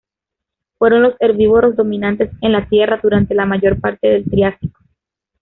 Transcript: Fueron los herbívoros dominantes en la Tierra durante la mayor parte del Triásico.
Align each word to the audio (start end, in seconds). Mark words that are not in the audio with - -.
Fueron 0.79 1.03
los 1.03 1.13
herbívoros 1.19 1.75
dominantes 1.75 2.31
en 2.41 2.53
la 2.53 2.67
Tierra 2.67 2.99
durante 3.03 3.35
la 3.35 3.45
mayor 3.45 3.79
parte 3.79 4.07
del 4.07 4.25
Triásico. 4.25 4.79